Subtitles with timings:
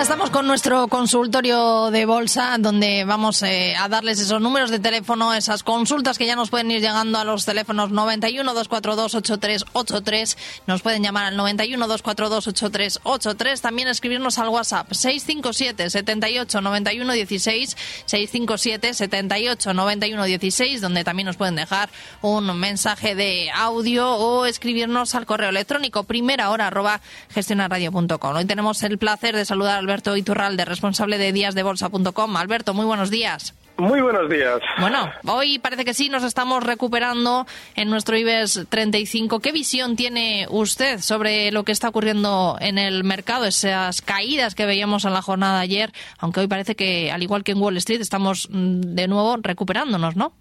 [0.00, 5.34] estamos con nuestro consultorio de bolsa, donde vamos eh, a darles esos números de teléfono,
[5.34, 10.38] esas consultas que ya nos pueden ir llegando a los teléfonos 91 242 8383.
[10.66, 13.60] Nos pueden llamar al 91 242 8383.
[13.60, 21.36] También escribirnos al WhatsApp 657 78 91 16 657 78 91 16, donde también nos
[21.36, 21.90] pueden dejar
[22.22, 27.02] un mensaje de audio o escribirnos al correo electrónico primera hora arroba
[27.34, 28.36] gestionarradio.com.
[28.36, 32.36] Hoy tenemos el placer de saludar Alberto Iturralde, responsable de díasdebolsa.com.
[32.36, 33.56] Alberto, muy buenos días.
[33.76, 34.60] Muy buenos días.
[34.78, 39.40] Bueno, hoy parece que sí nos estamos recuperando en nuestro IBEX 35.
[39.40, 44.64] ¿Qué visión tiene usted sobre lo que está ocurriendo en el mercado, esas caídas que
[44.64, 45.90] veíamos en la jornada de ayer?
[46.20, 50.14] Aunque hoy parece que, al igual que en Wall Street, estamos mm, de nuevo recuperándonos,
[50.14, 50.34] ¿no?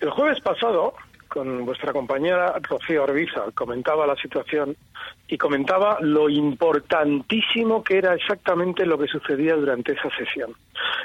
[0.00, 0.92] El jueves pasado
[1.36, 4.74] con vuestra compañera Rocío Orbiza, comentaba la situación
[5.28, 10.54] y comentaba lo importantísimo que era exactamente lo que sucedía durante esa sesión.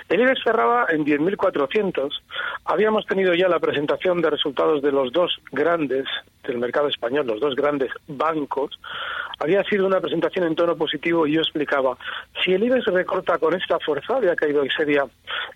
[0.08, 2.14] El IBEX cerraba en 10.400.
[2.64, 6.06] Habíamos tenido ya la presentación de resultados de los dos grandes
[6.48, 8.80] del mercado español, los dos grandes bancos.
[9.40, 11.98] Había sido una presentación en tono positivo y yo explicaba,
[12.42, 15.04] si el IBEX recorta con esta fuerza, había caído ese día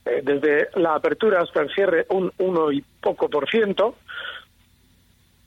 [0.06, 3.96] eh, desde la apertura hasta el cierre un uno y poco por ciento,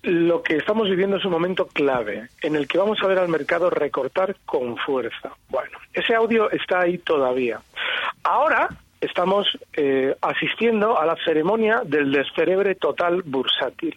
[0.02, 3.28] lo que estamos viviendo es un momento clave en el que vamos a ver al
[3.28, 5.32] mercado recortar con fuerza.
[5.48, 7.60] Bueno, ese audio está ahí todavía.
[8.22, 8.68] Ahora
[9.00, 13.96] estamos eh, asistiendo a la ceremonia del descerebre total bursátil.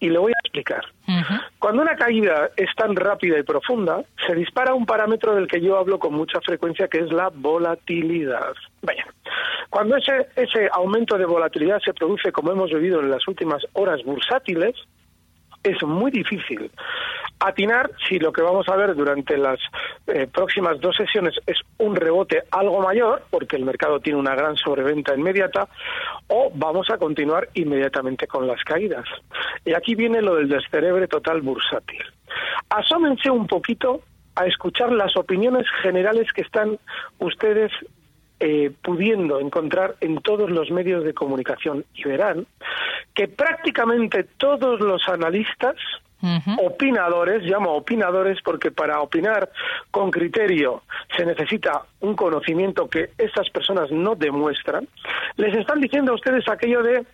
[0.00, 0.84] Y le voy a explicar.
[1.58, 5.78] Cuando una caída es tan rápida y profunda, se dispara un parámetro del que yo
[5.78, 8.52] hablo con mucha frecuencia, que es la volatilidad.
[8.82, 9.06] Vaya,
[9.70, 14.02] cuando ese, ese aumento de volatilidad se produce, como hemos vivido en las últimas horas
[14.04, 14.74] bursátiles,
[15.62, 16.70] es muy difícil
[17.40, 19.58] atinar si lo que vamos a ver durante las
[20.06, 24.56] eh, próximas dos sesiones es un rebote algo mayor, porque el mercado tiene una gran
[24.56, 25.68] sobreventa inmediata,
[26.28, 29.04] o vamos a continuar inmediatamente con las caídas.
[29.64, 32.02] Y aquí viene lo del descerebre total bursátil.
[32.70, 34.02] Asómense un poquito
[34.34, 36.78] a escuchar las opiniones generales que están
[37.18, 37.72] ustedes
[38.40, 42.46] eh, pudiendo encontrar en todos los medios de comunicación y verán
[43.14, 45.76] que prácticamente todos los analistas
[46.58, 49.50] opinadores, llamo opinadores porque para opinar
[49.90, 50.82] con criterio
[51.16, 54.88] se necesita un conocimiento que estas personas no demuestran,
[55.36, 57.06] les están diciendo a ustedes aquello de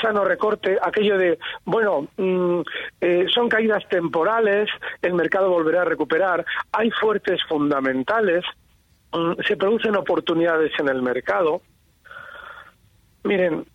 [0.00, 2.60] sano recorte, aquello de, bueno, mm,
[3.02, 4.70] eh, son caídas temporales,
[5.02, 8.44] el mercado volverá a recuperar, hay fuertes fundamentales,
[9.46, 11.62] se producen oportunidades en el mercado.
[13.24, 13.66] Miren,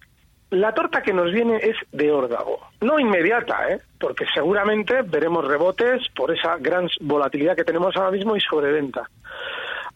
[0.52, 2.60] la torta que nos viene es de órdago.
[2.82, 3.82] No inmediata, ¿eh?
[4.00, 9.10] porque seguramente veremos rebotes por esa gran volatilidad que tenemos ahora mismo y sobreventa.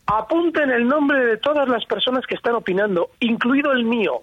[0.08, 4.22] Apunten el nombre de todas las personas que están opinando, incluido el mío.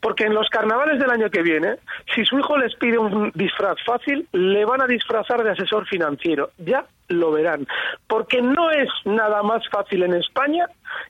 [0.00, 1.76] Porque en los carnavales del año que viene,
[2.14, 6.50] si su hijo les pide un disfraz fácil, le van a disfrazar de asesor financiero.
[6.58, 7.66] Ya lo verán.
[8.06, 10.66] Porque no es nada más fácil en España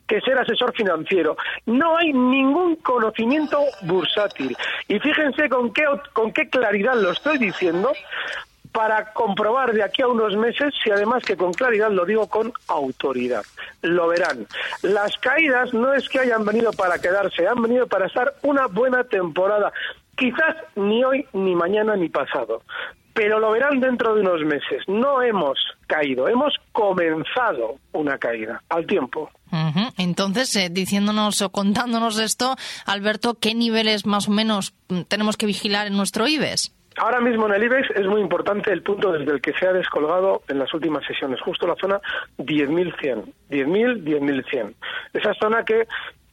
[0.07, 1.37] que ser asesor financiero.
[1.67, 4.57] No hay ningún conocimiento bursátil.
[4.89, 7.93] Y fíjense con qué, con qué claridad lo estoy diciendo,
[8.73, 12.53] para comprobar de aquí a unos meses si además que con claridad lo digo con
[12.69, 13.45] autoridad.
[13.83, 14.47] Lo verán.
[14.83, 19.05] Las caídas no es que hayan venido para quedarse, han venido para estar una buena
[19.05, 19.73] temporada.
[20.17, 22.63] Quizás ni hoy, ni mañana, ni pasado.
[23.13, 24.85] Pero lo verán dentro de unos meses.
[24.87, 29.31] No hemos caído, hemos comenzado una caída al tiempo.
[29.99, 32.55] Entonces, eh, diciéndonos o contándonos esto,
[32.87, 36.73] Alberto, ¿qué niveles más o menos mm, tenemos que vigilar en nuestro IBEX?
[36.97, 39.73] Ahora mismo en el IBEX es muy importante el punto desde el que se ha
[39.73, 42.01] descolgado en las últimas sesiones, justo la zona
[42.39, 43.33] 10.100.
[43.51, 44.75] 10.000, 10.100.
[45.15, 45.87] Esa zona que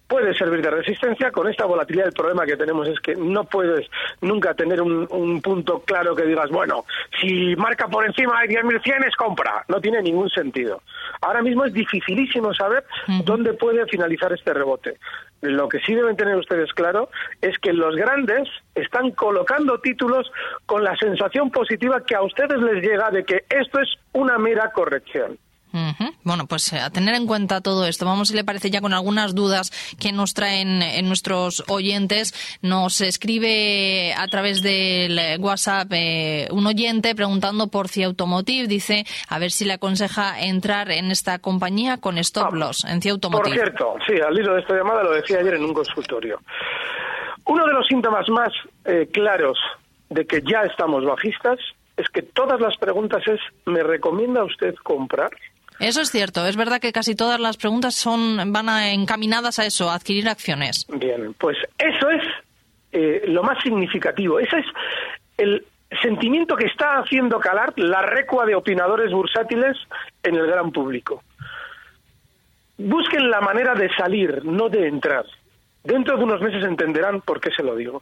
[0.08, 1.32] puede servir de resistencia.
[1.32, 3.88] Con esta volatilidad el problema que tenemos es que no puedes
[4.22, 5.08] nunca tener un,
[5.42, 6.86] punto claro que digas, bueno,
[7.20, 9.64] si marca por encima de 10.100 es compra.
[9.68, 10.82] No tiene ningún sentido.
[11.22, 12.86] Ahora mismo es dificilísimo saber
[13.24, 14.98] dónde puede finalizar este rebote.
[15.42, 17.10] Lo que sí deben tener ustedes claro
[17.42, 20.32] es que los grandes están colocando títulos
[20.66, 24.72] con la sensación positiva que a ustedes les llega de que esto es una mera
[24.72, 25.38] corrección.
[26.24, 28.06] Bueno, pues eh, a tener en cuenta todo esto.
[28.06, 32.34] Vamos, si le parece, ya con algunas dudas que nos traen en nuestros oyentes.
[32.62, 38.68] Nos escribe a través del WhatsApp eh, un oyente preguntando por CIA Automotive.
[38.68, 43.02] Dice, a ver si le aconseja entrar en esta compañía con stop ah, loss en
[43.02, 43.56] CIA Automotive.
[43.56, 46.40] Por cierto, sí, al hilo de esta llamada lo decía ayer en un consultorio.
[47.46, 48.52] Uno de los síntomas más
[48.86, 49.58] eh, claros
[50.10, 51.60] de que ya estamos bajistas
[51.96, 55.32] es que todas las preguntas es ¿me recomienda usted comprar?
[55.80, 59.90] Eso es cierto, es verdad que casi todas las preguntas son van encaminadas a eso,
[59.90, 60.86] a adquirir acciones.
[60.90, 62.24] Bien, pues eso es
[62.92, 64.66] eh, lo más significativo, ese es
[65.38, 65.66] el
[66.02, 69.78] sentimiento que está haciendo calar la recua de opinadores bursátiles
[70.24, 71.24] en el gran público.
[72.78, 75.26] Busquen la manera de salir, no de entrar.
[75.88, 78.02] Dentro de unos meses entenderán por qué se lo digo.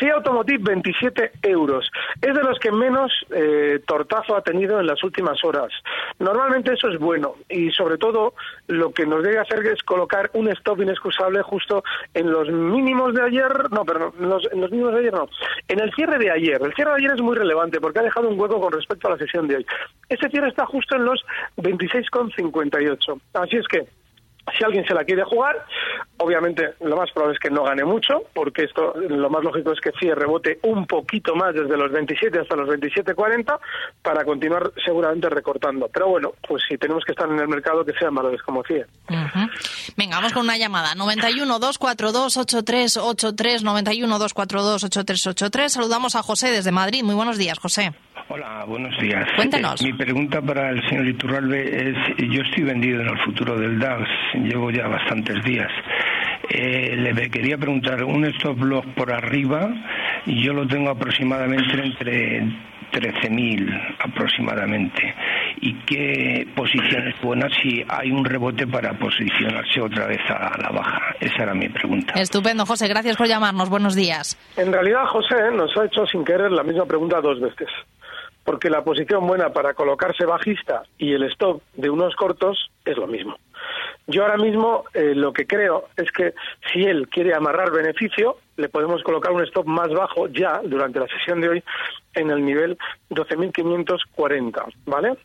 [0.00, 1.90] Sí, Automotive, 27 euros.
[2.22, 5.70] Es de los que menos eh, tortazo ha tenido en las últimas horas.
[6.18, 8.32] Normalmente eso es bueno y sobre todo
[8.68, 11.84] lo que nos debe hacer es colocar un stop inexcusable justo
[12.14, 15.28] en los mínimos de ayer, no, perdón, en los, en los mínimos de ayer no,
[15.68, 16.58] en el cierre de ayer.
[16.62, 19.10] El cierre de ayer es muy relevante porque ha dejado un hueco con respecto a
[19.10, 19.66] la sesión de hoy.
[20.08, 21.22] Ese cierre está justo en los
[21.58, 23.20] 26,58.
[23.34, 23.86] Así es que
[24.56, 25.64] si alguien se la quiere jugar,
[26.18, 29.80] obviamente lo más probable es que no gane mucho, porque esto lo más lógico es
[29.80, 33.58] que CIE rebote un poquito más desde los 27 hasta los 27.40
[34.02, 35.88] para continuar seguramente recortando.
[35.92, 38.86] Pero bueno, pues si tenemos que estar en el mercado, que sean valores como CIE.
[39.96, 40.94] Venga, vamos con una llamada.
[40.94, 45.72] 91 242 8383 91 242 8383.
[45.72, 47.02] Saludamos a José desde Madrid.
[47.02, 47.92] Muy buenos días, José.
[48.28, 49.24] Hola, buenos días.
[49.36, 49.80] Cuéntanos.
[49.84, 51.96] mi pregunta para el señor Iturralbe es,
[52.28, 54.02] yo estoy vendido en el futuro del DAX,
[54.34, 55.70] llevo ya bastantes días.
[56.48, 59.68] Eh, le quería preguntar, un stop loss por arriba,
[60.26, 62.42] yo lo tengo aproximadamente entre
[62.92, 65.14] 13.000 aproximadamente.
[65.60, 70.70] ¿Y qué posición es buena si hay un rebote para posicionarse otra vez a la
[70.70, 71.14] baja?
[71.20, 72.14] Esa era mi pregunta.
[72.14, 72.88] Estupendo, José.
[72.88, 73.68] Gracias por llamarnos.
[73.68, 74.36] Buenos días.
[74.56, 77.68] En realidad, José nos ha hecho sin querer la misma pregunta dos veces
[78.46, 83.08] porque la posición buena para colocarse bajista y el stop de unos cortos es lo
[83.08, 83.36] mismo.
[84.06, 86.32] Yo ahora mismo eh, lo que creo es que
[86.72, 91.08] si él quiere amarrar beneficio, le podemos colocar un stop más bajo ya durante la
[91.08, 91.64] sesión de hoy
[92.14, 92.78] en el nivel
[93.10, 95.16] 12.540, ¿vale?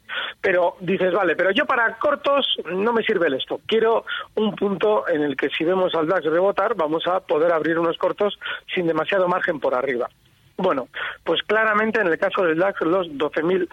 [0.42, 3.62] Pero dices, vale, pero yo para cortos no me sirve el stop.
[3.68, 4.04] Quiero
[4.36, 7.98] un punto en el que si vemos al DAX rebotar, vamos a poder abrir unos
[8.00, 8.40] cortos
[8.74, 10.10] sin demasiado margen por arriba.
[10.58, 10.88] Bueno,
[11.24, 13.68] pues claramente en el caso del DAX los 12.700,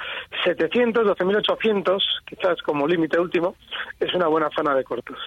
[0.92, 3.56] 12.800, quizás como límite último,
[4.00, 5.18] es una buena zona de cortos.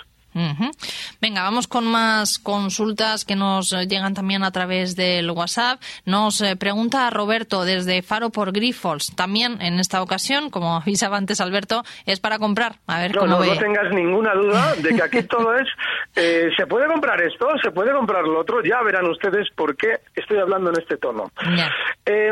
[1.21, 5.79] Venga, vamos con más consultas que nos llegan también a través del WhatsApp.
[6.03, 9.15] Nos eh, pregunta Roberto desde Faro por Grifols.
[9.15, 12.77] También en esta ocasión, como avisaba antes Alberto, es para comprar.
[12.87, 15.67] A ver no, cómo no, no tengas ninguna duda de que aquí todo es.
[16.15, 18.63] Eh, se puede comprar esto, se puede comprar lo otro.
[18.63, 21.31] Ya verán ustedes por qué estoy hablando en este tono.
[22.03, 22.31] Eh,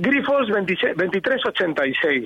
[0.00, 2.24] Grifos 2386.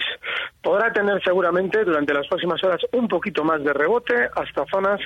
[0.62, 5.00] Podrá tener seguramente durante las próximas horas un poquito más de rebote hasta zonas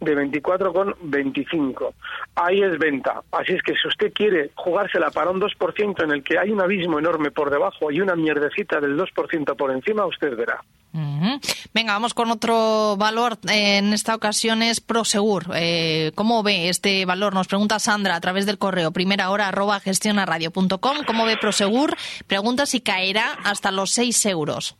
[0.00, 1.92] de 24,25.
[2.34, 3.22] Ahí es venta.
[3.30, 6.60] Así es que si usted quiere jugársela para un 2% en el que hay un
[6.60, 10.60] abismo enorme por debajo y una mierdecita del 2% por encima, usted verá.
[10.92, 13.38] Venga, vamos con otro valor.
[13.48, 15.46] en esta ocasión es Prosegur.
[15.54, 17.34] Eh, ¿Cómo ve este valor?
[17.34, 20.78] Nos pregunta Sandra a través del correo primera hora arroba gestionaradio.com.
[21.06, 21.96] ¿Cómo ve Prosegur?
[22.26, 24.76] Pregunta si caerá hasta los 6 euros.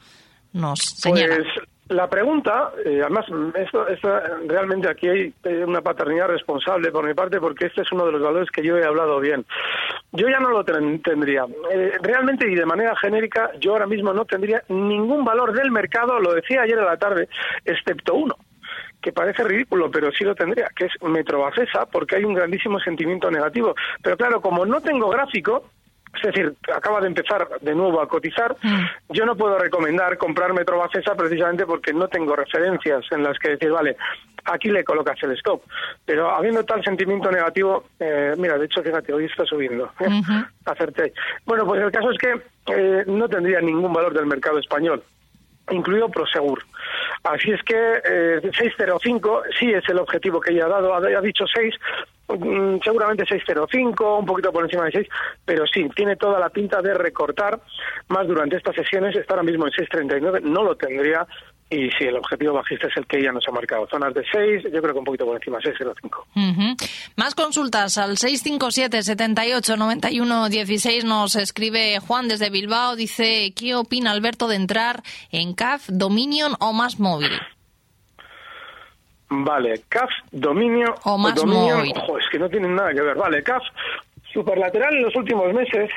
[0.52, 1.36] Nos señala.
[1.36, 3.86] Pues la pregunta, eh, además, esto,
[4.46, 5.34] realmente aquí hay
[5.66, 8.76] una paternidad responsable por mi parte porque este es uno de los valores que yo
[8.76, 9.46] he hablado bien.
[10.12, 11.46] Yo ya no lo tendría.
[11.70, 16.18] Eh, realmente y de manera genérica, yo ahora mismo no tendría ningún valor del mercado,
[16.20, 17.28] lo decía ayer a la tarde,
[17.64, 18.36] excepto uno
[19.00, 23.30] que parece ridículo, pero sí lo tendría, que es Metrobacesa, porque hay un grandísimo sentimiento
[23.30, 23.74] negativo.
[24.02, 25.70] Pero claro, como no tengo gráfico,
[26.14, 28.56] es decir, acaba de empezar de nuevo a cotizar.
[28.62, 28.84] Mm.
[29.10, 33.70] Yo no puedo recomendar comprar Metrobacesa precisamente porque no tengo referencias en las que decir,
[33.70, 33.96] vale,
[34.44, 35.62] aquí le colocas el stop.
[36.04, 39.90] Pero habiendo tal sentimiento negativo, eh, mira, de hecho, fíjate, hoy está subiendo.
[40.64, 41.12] Acerté.
[41.44, 42.40] Bueno, pues el caso es que
[42.74, 45.02] eh, no tendría ningún valor del mercado español
[45.70, 46.64] incluido Prosegur.
[47.24, 51.44] Así es que eh, 605 sí es el objetivo que ella ha dado, ha, dicho
[51.52, 52.17] 6, mm,
[52.84, 55.08] seguramente 605, un poquito por encima de 6,
[55.44, 57.60] pero sí, tiene toda la pinta de recortar
[58.08, 61.26] más durante estas sesiones, está ahora mismo en 639, no lo tendría
[61.70, 63.86] y si el objetivo bajista es el que ella nos ha marcado.
[63.90, 66.24] Zonas de 6, yo creo que un poquito por encima, 6,05.
[66.34, 66.76] Uh
[67.16, 72.96] Más consultas al 657 78 91 16 nos escribe Juan desde Bilbao.
[72.96, 77.38] Dice, ¿qué opina Alberto de entrar en CAF, Dominion o más móvil?
[79.30, 81.92] Vale, CAF, dominio O más dominio, móvil.
[81.96, 83.16] ojo, es que no tienen nada que ver.
[83.16, 83.62] Vale, CAF,
[84.32, 85.90] superlateral en los últimos meses,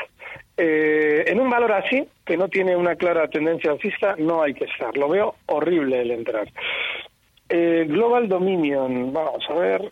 [0.57, 4.65] eh, en un valor así, que no tiene una clara tendencia alcista, no hay que
[4.65, 4.95] estar.
[4.97, 6.47] Lo veo horrible el entrar.
[7.47, 9.91] Eh, Global Dominion, vamos a ver.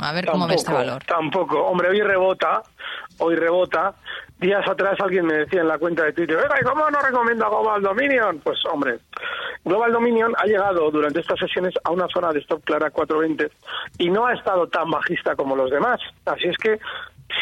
[0.00, 1.02] A ver cómo ve este valor.
[1.04, 1.60] Tampoco.
[1.66, 2.62] Hombre, hoy rebota,
[3.18, 3.94] hoy rebota.
[4.38, 7.48] Días atrás alguien me decía en la cuenta de Twitter, "Oiga, ¿y cómo no recomiendo
[7.48, 8.38] Global Dominion?
[8.38, 8.98] Pues hombre,
[9.64, 13.50] Global Dominion ha llegado durante estas sesiones a una zona de stop clara 420
[13.98, 16.00] y no ha estado tan bajista como los demás.
[16.24, 16.78] Así es que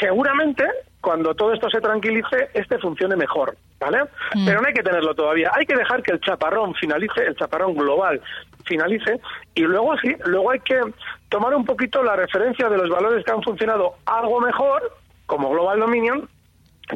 [0.01, 0.65] seguramente
[1.01, 4.05] cuando todo esto se tranquilice, este funcione mejor, ¿vale?
[4.45, 5.53] Pero no hay que tenerlo todavía.
[5.55, 8.21] Hay que dejar que el chaparrón finalice, el chaparrón global
[8.65, 9.21] finalice
[9.55, 10.81] y luego sí, luego hay que
[11.29, 14.93] tomar un poquito la referencia de los valores que han funcionado algo mejor,
[15.27, 16.29] como Global Dominion,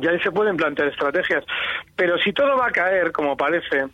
[0.00, 1.44] y ahí se pueden plantear estrategias.
[1.96, 3.86] Pero si todo va a caer, como parece,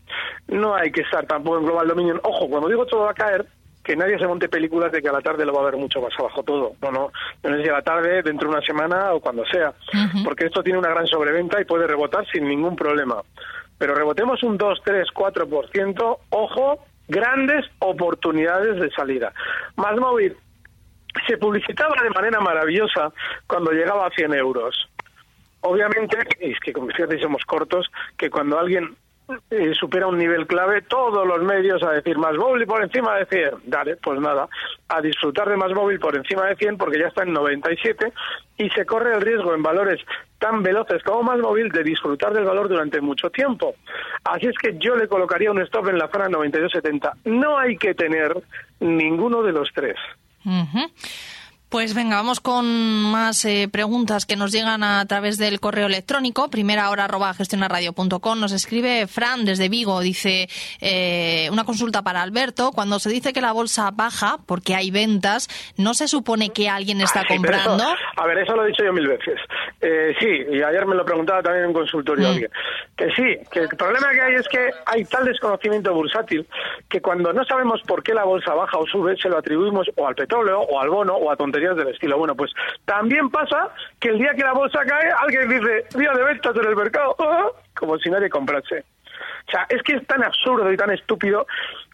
[0.48, 2.20] no hay que estar tampoco en Global Dominion.
[2.22, 3.46] Ojo, cuando digo todo va a caer,
[3.86, 6.00] que nadie se monte películas de que a la tarde lo va a ver mucho
[6.00, 6.72] más abajo todo.
[6.82, 7.12] No, no,
[7.44, 9.72] no es si a la tarde, dentro de una semana o cuando sea.
[10.24, 13.22] Porque esto tiene una gran sobreventa y puede rebotar sin ningún problema.
[13.78, 19.32] Pero rebotemos un 2, 3, 4%, ojo, grandes oportunidades de salida.
[19.76, 20.36] Más móvil,
[21.28, 23.12] se publicitaba de manera maravillosa
[23.46, 24.88] cuando llegaba a 100 euros.
[25.66, 28.96] Obviamente, es que como fíjate, somos cortos, que cuando alguien
[29.50, 33.26] eh, supera un nivel clave, todos los medios a decir más móvil por encima de
[33.26, 33.50] 100.
[33.64, 34.48] Dale, pues nada,
[34.88, 38.12] a disfrutar de más móvil por encima de 100 porque ya está en 97
[38.58, 40.00] y se corre el riesgo en valores
[40.38, 43.74] tan veloces como más móvil de disfrutar del valor durante mucho tiempo.
[44.22, 47.12] Así es que yo le colocaría un stop en la zona 92.70.
[47.24, 48.32] No hay que tener
[48.78, 49.96] ninguno de los tres.
[51.68, 52.64] Pues venga, vamos con
[53.10, 56.48] más eh, preguntas que nos llegan a través del correo electrónico.
[56.48, 58.38] Primera hora arroba gestionarradio.com.
[58.38, 59.98] Nos escribe Fran desde Vigo.
[60.00, 60.48] Dice
[60.80, 62.70] eh, una consulta para Alberto.
[62.72, 67.00] Cuando se dice que la bolsa baja porque hay ventas, ¿no se supone que alguien
[67.00, 67.82] está Ay, pero comprando?
[67.82, 69.38] eso- a ver, eso lo he dicho yo mil veces.
[69.80, 72.30] Eh, sí, y ayer me lo preguntaba también en un consultorio Mm.
[72.30, 72.50] alguien.
[72.96, 76.46] Que sí, que el problema que hay es que hay tal desconocimiento bursátil
[76.88, 80.06] que cuando no sabemos por qué la bolsa baja o sube, se lo atribuimos o
[80.06, 82.18] al petróleo o al bono o a tonterías del estilo.
[82.18, 82.52] Bueno, pues
[82.84, 86.66] también pasa que el día que la bolsa cae, alguien dice, día de ventas en
[86.66, 87.48] el mercado, ah",
[87.78, 88.84] como si nadie comprase.
[89.48, 91.46] O sea, es que es tan absurdo y tan estúpido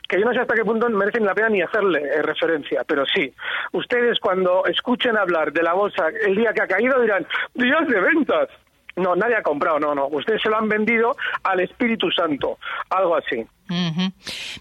[0.09, 3.05] que yo no sé hasta qué punto merecen la pena ni hacerle eh, referencia, pero
[3.07, 3.33] sí.
[3.73, 8.01] Ustedes cuando escuchen hablar de la bolsa el día que ha caído dirán, días de
[8.01, 8.49] ventas.
[8.97, 10.07] No, nadie ha comprado, no, no.
[10.09, 12.59] Ustedes se lo han vendido al Espíritu Santo,
[12.91, 13.47] algo así.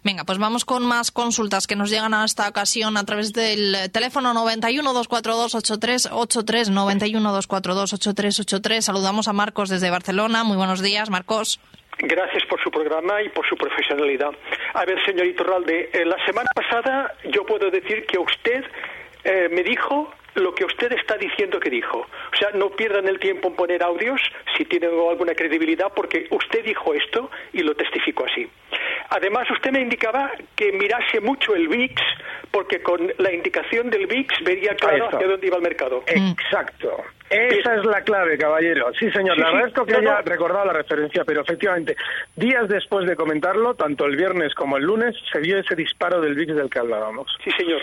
[0.03, 3.91] Venga, pues vamos con más consultas que nos llegan a esta ocasión a través del
[3.91, 8.85] teléfono 91 242 8383 91 242 8383.
[8.85, 10.43] Saludamos a Marcos desde Barcelona.
[10.45, 11.59] Muy buenos días, Marcos.
[11.97, 14.31] Gracias por su programa y por su profesionalidad.
[14.73, 18.63] A ver, señorito Ralde, eh, la semana pasada yo puedo decir que usted
[19.23, 22.00] eh, me dijo lo que usted está diciendo que dijo.
[22.00, 24.21] O sea, no pierdan el tiempo en poner audios
[24.57, 28.47] si tienen alguna credibilidad, porque usted dijo esto y lo testificó así.
[29.09, 32.01] Además, usted me indicaba que mirase mucho el VIX,
[32.50, 36.03] porque con la indicación del VIX vería claro hacia dónde iba el mercado.
[36.07, 37.03] Exacto.
[37.29, 38.91] Esa es la clave, caballero.
[39.00, 39.35] Sí, señor.
[39.35, 39.53] Sí, Le sí.
[39.53, 40.21] agradezco que No, haya no.
[40.23, 41.95] recordado la referencia, pero efectivamente,
[42.35, 46.35] días después de comentarlo, tanto el viernes como el lunes, se vio ese disparo del
[46.35, 47.33] VIX del que hablábamos.
[47.43, 47.81] Sí, señor.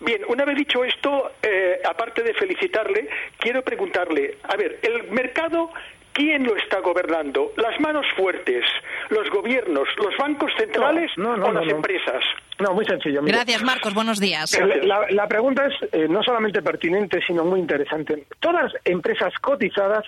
[0.00, 5.70] Bien, una vez dicho esto, eh, aparte de felicitarle, quiero preguntarle, a ver, el mercado,
[6.12, 7.52] ¿quién lo está gobernando?
[7.56, 8.64] ¿Las manos fuertes,
[9.10, 11.76] los gobiernos, los bancos centrales No, no, o no, las no.
[11.76, 12.22] empresas?
[12.58, 13.20] No, muy sencillo.
[13.22, 13.92] Gracias, Marcos.
[13.94, 14.52] Buenos días.
[14.54, 18.26] El- La, la pregunta es eh, no solamente pertinente, sino muy interesante.
[18.38, 20.04] Todas empresas cotizadas,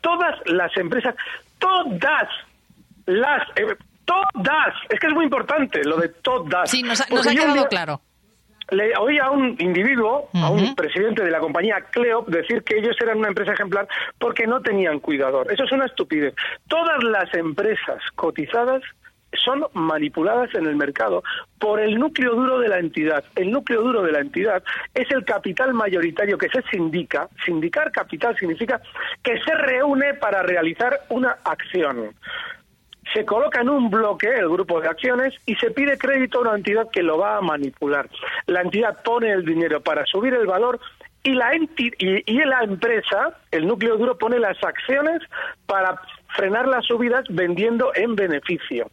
[0.00, 1.14] todas las empresas,
[1.58, 2.28] todas
[3.06, 3.66] las, eh,
[4.04, 6.70] todas, es que es muy importante lo de todas.
[6.70, 8.00] Sí, nos ha, nos quedado día claro.
[8.70, 12.96] Le oí a un individuo, a un presidente de la compañía Cleop, decir que ellos
[13.00, 13.86] eran una empresa ejemplar
[14.18, 15.50] porque no tenían cuidador.
[15.52, 16.34] Eso es una estupidez.
[16.66, 18.82] Todas las empresas cotizadas
[19.44, 21.22] son manipuladas en el mercado
[21.58, 23.24] por el núcleo duro de la entidad.
[23.34, 24.62] El núcleo duro de la entidad
[24.94, 27.28] es el capital mayoritario que se sindica.
[27.44, 28.80] Sindicar capital significa
[29.22, 32.14] que se reúne para realizar una acción.
[33.16, 36.54] Se coloca en un bloque el grupo de acciones y se pide crédito a una
[36.56, 38.10] entidad que lo va a manipular.
[38.44, 40.78] La entidad pone el dinero para subir el valor
[41.22, 45.22] y la, enti- y, y la empresa, el núcleo duro, pone las acciones
[45.64, 45.98] para
[46.36, 48.90] frenar las subidas vendiendo en beneficio.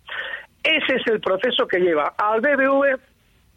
[0.64, 2.98] Ese es el proceso que lleva al BBV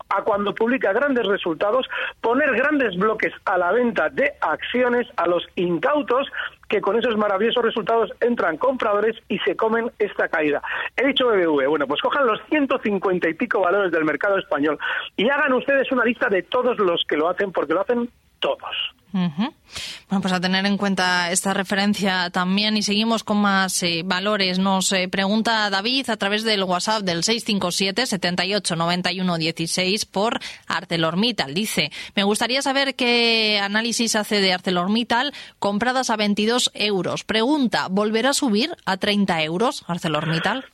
[0.08, 1.86] a cuando publica grandes resultados,
[2.20, 6.28] poner grandes bloques a la venta de acciones a los incautos
[6.68, 10.62] que con esos maravillosos resultados entran compradores y se comen esta caída.
[10.96, 14.78] He dicho BBV, bueno, pues cojan los 150 y pico valores del mercado español
[15.16, 18.10] y hagan ustedes una lista de todos los que lo hacen, porque lo hacen
[18.40, 18.75] todos.
[19.12, 24.59] Bueno, pues a tener en cuenta esta referencia también y seguimos con más eh, valores.
[24.59, 30.38] Nos eh, pregunta David a través del WhatsApp del 657 78 91 16 por
[30.69, 31.55] ArcelorMittal.
[31.55, 37.25] Dice, me gustaría saber qué análisis hace de ArcelorMittal compradas a 22 euros.
[37.25, 40.66] Pregunta, ¿volverá a subir a 30 euros ArcelorMittal?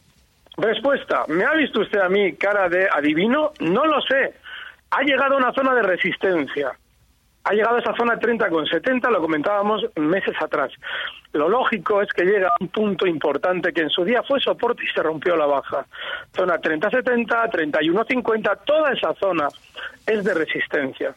[0.57, 3.53] Respuesta, ¿me ha visto usted a mí cara de adivino?
[3.61, 4.35] No lo sé.
[4.91, 6.73] Ha llegado a una zona de resistencia
[7.45, 10.73] ha llegado a esa zona 30 con 70, lo comentábamos meses atrás.
[11.33, 14.85] Lo lógico es que llega a un punto importante que en su día fue soporte
[14.85, 15.87] y se rompió la baja.
[16.35, 19.49] Zona 30-70, 31-50, toda esa zona
[20.07, 21.15] es de resistencia,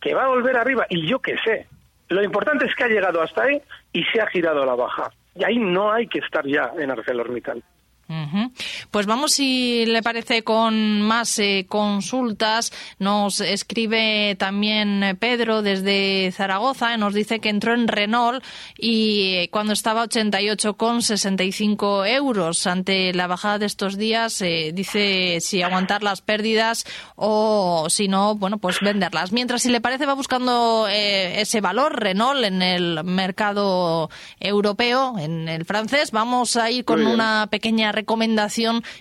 [0.00, 1.66] que va a volver arriba, y yo qué sé.
[2.08, 5.10] Lo importante es que ha llegado hasta ahí y se ha girado a la baja.
[5.34, 7.62] Y ahí no hay que estar ya en ArcelorMittal.
[8.90, 12.72] Pues vamos, si le parece, con más eh, consultas.
[12.98, 16.96] Nos escribe también eh, Pedro desde Zaragoza.
[16.96, 18.44] Nos dice que entró en Renault
[18.76, 22.66] y eh, cuando estaba 88,65 euros.
[22.66, 24.42] Ante la bajada de estos días,
[24.72, 26.84] dice si aguantar las pérdidas
[27.16, 29.32] o si no, bueno, pues venderlas.
[29.32, 35.64] Mientras, si le parece, va buscando ese valor Renault en el mercado europeo, en el
[35.64, 36.10] francés.
[36.10, 38.41] Vamos a ir con una pequeña recomendación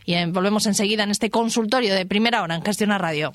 [0.05, 3.33] y eh, volvemos enseguida en este consultorio de primera hora en Gestiona Radio.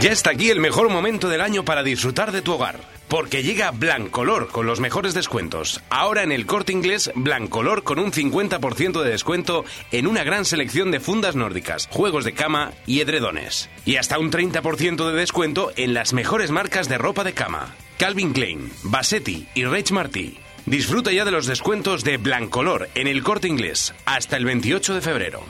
[0.00, 2.78] Ya está aquí el mejor momento del año para disfrutar de tu hogar.
[3.08, 5.80] Porque llega Blancolor con los mejores descuentos.
[5.90, 10.92] Ahora en el corte inglés, Blancolor con un 50% de descuento en una gran selección
[10.92, 13.68] de fundas nórdicas, juegos de cama y edredones.
[13.86, 17.74] Y hasta un 30% de descuento en las mejores marcas de ropa de cama.
[17.98, 20.38] Calvin Klein, Bassetti y Rich Martí.
[20.68, 25.00] Disfruta ya de los descuentos de Blancolor en el corte inglés hasta el 28 de
[25.00, 25.40] febrero.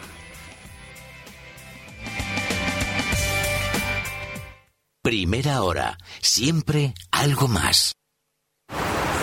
[5.02, 5.98] Primera hora.
[6.20, 7.94] Siempre algo más.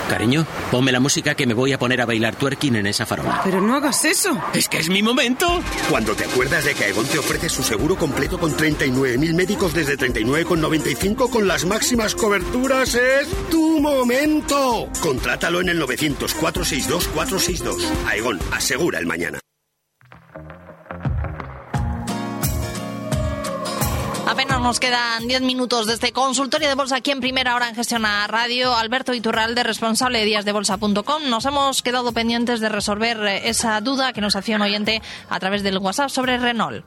[0.10, 3.42] Cariño, ponme la música que me voy a poner a bailar twerking en esa farola.
[3.44, 4.38] Pero no hagas eso.
[4.54, 5.62] Es que es mi momento.
[5.90, 9.98] Cuando te acuerdas de que Aegon te ofrece su seguro completo con 39.000 médicos desde
[9.98, 14.90] 39,95 con las máximas coberturas, es tu momento.
[15.02, 17.94] Contrátalo en el 900 462 462.
[18.08, 19.45] Aegon, asegura el mañana.
[24.62, 28.26] Nos quedan 10 minutos de este consultorio de bolsa aquí en primera hora en Gestiona
[28.28, 28.74] Radio.
[28.74, 31.30] Alberto Iturralde, responsable de díasdebolsa.com.
[31.30, 35.40] Nos hemos quedado pendientes de resolver eh, esa duda que nos hacía un oyente a
[35.40, 36.84] través del WhatsApp sobre Renault.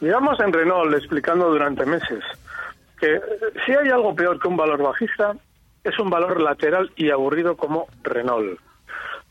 [0.00, 2.22] Llevamos en Renault explicando durante meses
[3.00, 3.20] que
[3.66, 5.34] si hay algo peor que un valor bajista,
[5.82, 8.60] es un valor lateral y aburrido como Renault.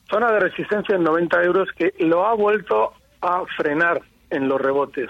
[0.10, 5.10] Zona de resistencia en 90 euros que lo ha vuelto a frenar en los rebotes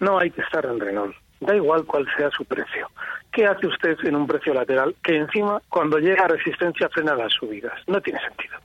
[0.00, 1.14] no hay que estar en Renault.
[1.40, 2.90] Da igual cuál sea su precio.
[3.32, 7.32] ¿Qué hace usted en un precio lateral que encima cuando llega a resistencia frena las
[7.32, 7.74] subidas?
[7.86, 8.58] No tiene sentido.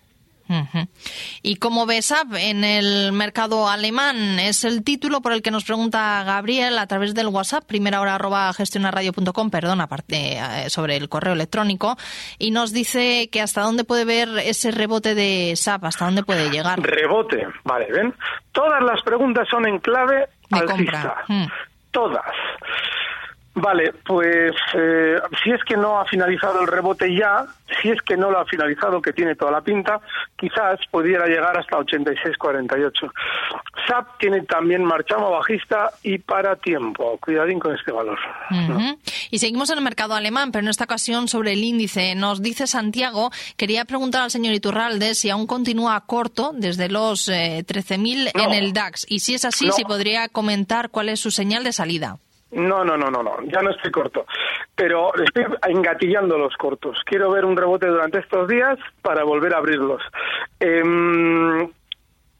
[1.41, 4.39] ¿Y cómo ves SAP en el mercado alemán?
[4.39, 8.15] Es el título por el que nos pregunta Gabriel a través del WhatsApp, primera hora
[8.15, 11.97] arroba gestionarradio.com, perdón, aparte eh, sobre el correo electrónico,
[12.37, 16.49] y nos dice que hasta dónde puede ver ese rebote de SAP, hasta dónde puede
[16.49, 16.79] llegar.
[16.79, 18.13] Rebote, vale, ven.
[18.51, 21.23] Todas las preguntas son en clave alcista.
[21.27, 21.45] Mm.
[21.93, 22.25] Todas.
[23.55, 27.45] Vale, pues eh, si es que no ha finalizado el rebote ya,
[27.81, 30.01] si es que no lo ha finalizado, que tiene toda la pinta,
[30.35, 33.11] quizás pudiera llegar hasta 86-48.
[33.87, 37.19] SAP tiene también marchamo bajista y para tiempo.
[37.19, 38.17] Cuidadín con este valor.
[39.29, 42.15] Y seguimos en el mercado alemán, pero en esta ocasión sobre el índice.
[42.15, 48.27] Nos dice Santiago, quería preguntar al señor Iturralde si aún continúa corto desde los 13.000
[48.27, 49.05] eh, en el DAX.
[49.07, 52.17] Y si es así, si podría comentar cuál es su señal de salida.
[52.53, 54.25] No, no, no, no, no, ya no estoy corto.
[54.75, 56.99] Pero estoy engatillando los cortos.
[57.05, 60.01] Quiero ver un rebote durante estos días para volver a abrirlos.
[60.59, 60.83] Eh,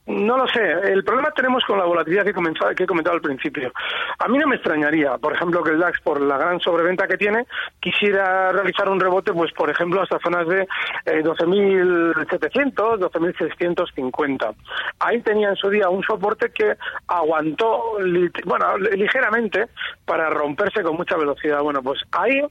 [0.06, 0.62] no lo sé.
[0.62, 2.34] El problema tenemos con la volatilidad que,
[2.76, 3.72] que he comentado al principio.
[4.20, 7.18] A mí no me extrañaría, por ejemplo, que el DAX, por la gran sobreventa que
[7.18, 7.46] tiene,
[7.80, 10.68] quisiera realizar un rebote, pues, por ejemplo, hasta zonas de
[11.06, 14.56] eh, 12.700, 12.650.
[15.00, 16.76] Ahí tenía en su día un soporte que
[17.08, 17.98] aguantó,
[18.46, 19.68] bueno, ligeramente
[20.06, 21.62] para romperse con mucha velocidad.
[21.62, 22.42] Bueno, pues ahí,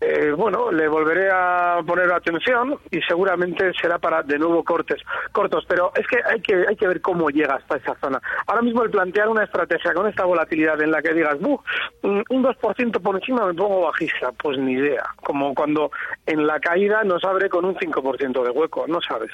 [0.00, 5.64] eh, bueno, le volveré a poner atención y seguramente será para de nuevo cortes cortos.
[5.68, 8.20] Pero es que hay que hay que que ver cómo llega hasta esa zona.
[8.46, 13.00] Ahora mismo el plantear una estrategia con esta volatilidad en la que digas, un 2%
[13.00, 15.04] por encima me pongo bajista, pues ni idea.
[15.22, 15.90] Como cuando
[16.26, 19.30] en la caída nos abre con un 5% de hueco, no sabes.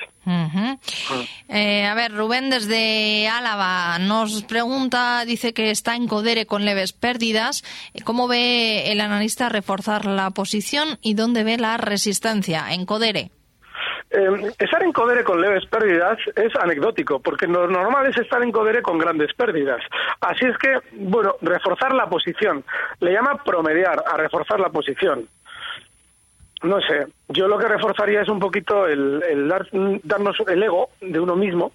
[1.48, 6.92] Eh, a ver, Rubén desde Álava nos pregunta, dice que está en Codere con leves
[6.92, 7.62] pérdidas.
[8.04, 13.30] ¿Cómo ve el analista reforzar la posición y dónde ve la resistencia en Codere?
[14.14, 18.52] Eh, estar en Codere con leves pérdidas es anecdótico, porque lo normal es estar en
[18.52, 19.80] Codere con grandes pérdidas.
[20.20, 22.62] Así es que, bueno, reforzar la posición.
[23.00, 25.28] Le llama promediar a reforzar la posición.
[26.62, 29.66] No sé, yo lo que reforzaría es un poquito el, dar,
[30.04, 31.72] darnos el ego de uno mismo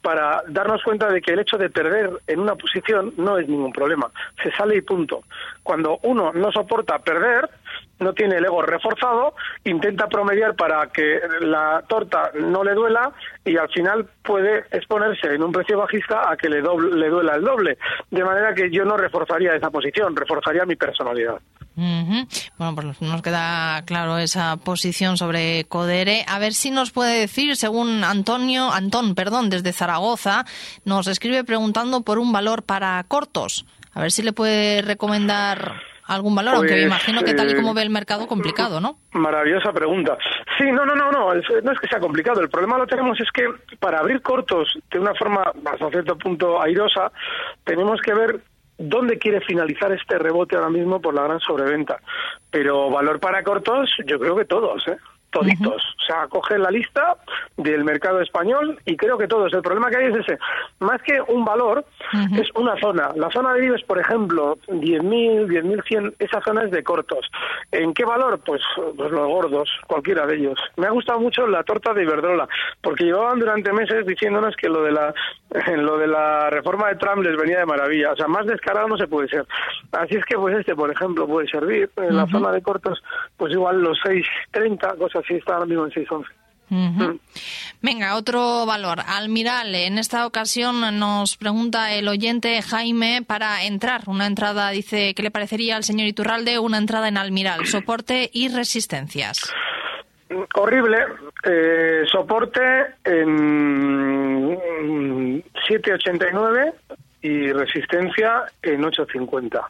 [0.00, 3.72] para darnos cuenta de que el hecho de perder en una posición no es ningún
[3.72, 4.10] problema.
[4.42, 5.24] Se sale y punto.
[5.62, 7.50] Cuando uno no soporta perder,
[7.98, 13.12] no tiene el ego reforzado, intenta promediar para que la torta no le duela
[13.44, 17.42] y al final puede exponerse en un precio bajista a que le, le duela el
[17.42, 17.78] doble.
[18.10, 21.40] De manera que yo no reforzaría esa posición, reforzaría mi personalidad.
[22.58, 26.24] Bueno, pues nos queda claro esa posición sobre Codere.
[26.28, 30.44] A ver si nos puede decir, según Antonio, Antón, perdón, desde Zaragoza,
[30.84, 33.64] nos escribe preguntando por un valor para cortos.
[33.92, 35.80] A ver si le puede recomendar
[36.14, 38.80] algún valor, aunque me pues, imagino que tal y como eh, ve el mercado, complicado,
[38.80, 38.98] ¿no?
[39.12, 40.18] Maravillosa pregunta.
[40.58, 42.40] Sí, no, no, no, no, no es que sea complicado.
[42.40, 43.46] El problema lo tenemos es que
[43.78, 47.12] para abrir cortos de una forma hasta cierto punto airosa,
[47.64, 48.40] tenemos que ver
[48.76, 51.98] dónde quiere finalizar este rebote ahora mismo por la gran sobreventa.
[52.50, 54.96] Pero valor para cortos, yo creo que todos, ¿eh?
[55.30, 55.82] Toditos.
[55.98, 57.16] O sea, coge la lista
[57.56, 59.52] del mercado español y creo que todos.
[59.52, 60.38] El problema que hay es ese.
[60.80, 61.84] Más que un valor,
[62.36, 63.10] es una zona.
[63.14, 67.30] La zona de Vives, por ejemplo, 10.000, 10.100, esa zona es de cortos.
[67.70, 68.40] ¿En qué valor?
[68.44, 68.62] Pues,
[68.96, 70.58] pues los gordos, cualquiera de ellos.
[70.76, 72.48] Me ha gustado mucho la torta de Iberdrola,
[72.80, 75.14] porque llevaban durante meses diciéndonos que lo de la
[75.76, 78.12] lo de la reforma de Trump les venía de maravilla.
[78.12, 79.46] O sea, más descarado no se puede ser.
[79.92, 81.90] Así es que, pues este, por ejemplo, puede servir.
[81.96, 83.02] En la zona de cortos,
[83.36, 86.26] pues igual los 6.30, cosas así está ahora mismo en 6.11.
[86.70, 87.18] Mm.
[87.82, 89.00] Venga, otro valor.
[89.04, 94.02] Almiral, en esta ocasión nos pregunta el oyente Jaime para entrar.
[94.06, 97.66] Una entrada, dice, ¿qué le parecería al señor Iturralde una entrada en Almiral?
[97.66, 99.52] Soporte y resistencias.
[100.54, 100.98] Horrible.
[101.44, 102.60] Eh, soporte
[103.04, 104.56] en
[105.68, 106.72] 7,89
[107.22, 109.60] y resistencia en 8,50.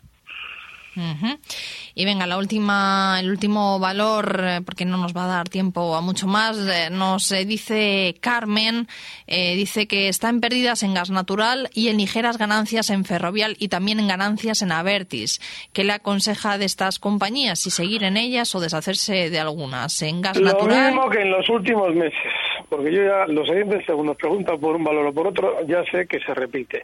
[1.94, 5.94] Y venga, la última, el último valor, eh, porque no nos va a dar tiempo
[5.94, 8.88] a mucho más, eh, nos eh, dice Carmen,
[9.26, 13.68] dice que está en pérdidas en gas natural y en ligeras ganancias en Ferrovial y
[13.68, 15.40] también en ganancias en Avertis.
[15.72, 17.60] ¿Qué le aconseja de estas compañías?
[17.60, 20.02] Si seguir en ellas o deshacerse de algunas.
[20.02, 20.94] En gas natural.
[20.94, 22.32] Lo mismo que en los últimos meses
[22.70, 25.82] porque yo ya, los oyentes, según nos preguntan por un valor o por otro, ya
[25.90, 26.82] sé que se repite.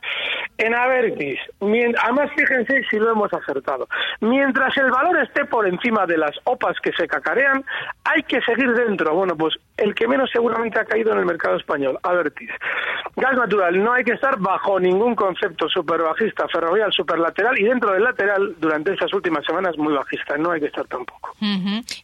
[0.58, 3.88] En Avertis, además fíjense si lo hemos acertado,
[4.20, 7.64] mientras el valor esté por encima de las OPAs que se cacarean,
[8.04, 9.14] hay que seguir dentro.
[9.14, 12.50] Bueno, pues el que menos seguramente ha caído en el mercado español, Avertis.
[13.14, 17.64] Gas natural, no hay que estar bajo ningún concepto super bajista, ferrovial, super lateral y
[17.64, 21.34] dentro del lateral durante estas últimas semanas muy bajista, no hay que estar tampoco.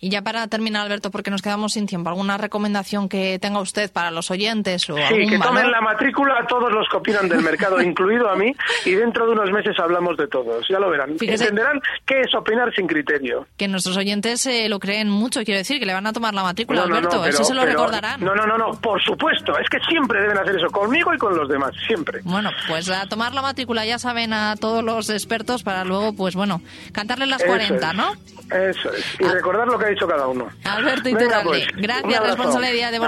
[0.01, 3.72] Y ya para terminar, Alberto, porque nos quedamos sin tiempo, ¿alguna recomendación que tenga usted?
[3.73, 4.89] Usted para los oyentes?
[4.91, 8.37] O sí, que tomen la matrícula a todos los que opinan del mercado, incluido a
[8.37, 8.55] mí,
[8.85, 10.67] y dentro de unos meses hablamos de todos.
[10.69, 11.17] Ya lo verán.
[11.19, 13.47] Entenderán qué es opinar sin criterio.
[13.57, 16.43] Que nuestros oyentes eh, lo creen mucho, quiero decir, que le van a tomar la
[16.43, 17.25] matrícula, Alberto.
[17.25, 18.23] eso se lo recordarán.
[18.23, 19.57] No, no, no, no, por supuesto.
[19.59, 22.21] Es que siempre deben hacer eso, conmigo y con los demás, siempre.
[22.25, 26.35] Bueno, pues a tomar la matrícula ya saben a todos los expertos para luego, pues
[26.35, 26.61] bueno,
[26.93, 28.13] cantarles las 40, ¿no?
[28.51, 29.05] Eso es.
[29.19, 29.33] Y ah.
[29.33, 30.49] recordar lo que ha dicho cada uno.
[30.65, 33.01] Alberto Iturralde, pues, gracias, responsabilidad de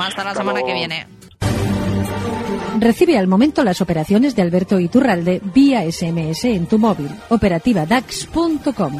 [0.00, 1.06] Hasta la semana que viene.
[2.78, 7.10] Recibe al momento las operaciones de Alberto Iturralde vía SMS en tu móvil.
[7.30, 8.98] Operativa DAX.com.